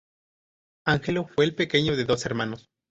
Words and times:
Angelo 0.83 1.27
fue 1.27 1.45
el 1.45 1.53
pequeño 1.53 1.95
de 1.95 2.05
dos 2.05 2.25
hermanos. 2.25 2.71